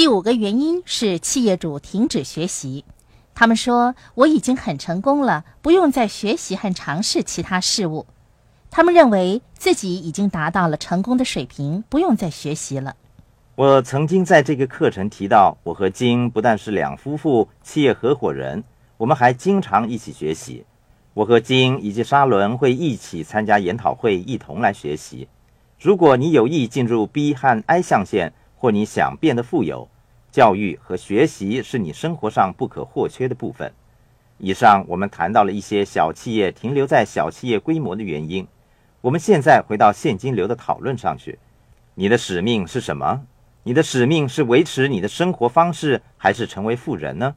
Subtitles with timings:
[0.00, 2.86] 第五个原因是企业主停止学习。
[3.34, 8.06] 他们说：“我已经很成功了，不用再学习和尝试其他事物。”
[8.72, 12.96] 他们认为自己已经达到了成功的水平，不用再学习了。
[13.56, 18.64] 我曾经在这个课程提到，我和金不但是两夫妇企业合伙人，
[18.96, 20.64] 我们还经常一起学习。
[21.12, 25.28] 我和金以及沙伦会一起参加研讨会，一同来学习。
[25.78, 29.88] 如果你有意进入 B 和 I 象限，或你想变得富有，
[30.30, 33.72] 教育和学习是你生活上不可或缺的部分。
[34.36, 38.46] 以上我们谈到了一些小企业停留在小企业规模的原因。
[39.00, 41.38] 我们现在回到现金流的讨论上去。
[41.94, 43.22] 你的使命是什么？
[43.62, 47.34] 你的使命是维持你的生活方式，还是成为富人呢？